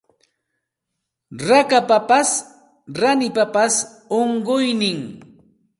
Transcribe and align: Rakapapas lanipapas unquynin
Rakapapas 1.47 2.29
lanipapas 2.99 3.73
unquynin 4.19 4.99